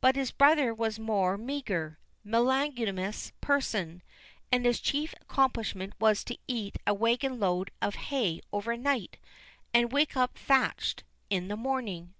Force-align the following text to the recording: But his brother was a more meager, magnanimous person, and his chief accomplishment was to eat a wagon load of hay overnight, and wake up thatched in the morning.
But 0.00 0.14
his 0.14 0.30
brother 0.30 0.72
was 0.72 0.96
a 0.96 1.00
more 1.00 1.36
meager, 1.36 1.98
magnanimous 2.22 3.32
person, 3.40 4.00
and 4.52 4.64
his 4.64 4.78
chief 4.78 5.12
accomplishment 5.20 5.94
was 5.98 6.22
to 6.22 6.38
eat 6.46 6.78
a 6.86 6.94
wagon 6.94 7.40
load 7.40 7.72
of 7.82 7.96
hay 7.96 8.42
overnight, 8.52 9.16
and 9.74 9.90
wake 9.90 10.16
up 10.16 10.38
thatched 10.38 11.02
in 11.30 11.48
the 11.48 11.56
morning. 11.56 12.14